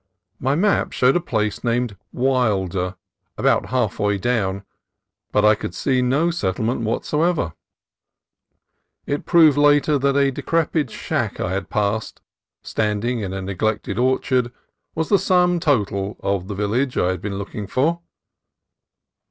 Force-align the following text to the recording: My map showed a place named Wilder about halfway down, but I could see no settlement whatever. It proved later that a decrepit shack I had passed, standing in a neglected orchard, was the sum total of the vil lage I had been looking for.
My 0.39 0.55
map 0.55 0.93
showed 0.93 1.15
a 1.15 1.19
place 1.21 1.63
named 1.63 1.95
Wilder 2.11 2.95
about 3.37 3.67
halfway 3.67 4.17
down, 4.17 4.65
but 5.31 5.45
I 5.45 5.53
could 5.53 5.75
see 5.75 6.01
no 6.01 6.31
settlement 6.31 6.81
whatever. 6.81 7.53
It 9.05 9.27
proved 9.27 9.59
later 9.59 9.99
that 9.99 10.17
a 10.17 10.31
decrepit 10.31 10.89
shack 10.89 11.39
I 11.39 11.51
had 11.53 11.69
passed, 11.69 12.19
standing 12.63 13.19
in 13.19 13.31
a 13.31 13.43
neglected 13.43 13.99
orchard, 13.99 14.51
was 14.95 15.09
the 15.09 15.19
sum 15.19 15.59
total 15.59 16.17
of 16.21 16.47
the 16.47 16.55
vil 16.55 16.69
lage 16.69 16.97
I 16.97 17.09
had 17.09 17.21
been 17.21 17.37
looking 17.37 17.67
for. 17.67 18.01